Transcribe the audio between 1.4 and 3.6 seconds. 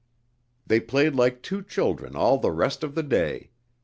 two children all the rest of the day.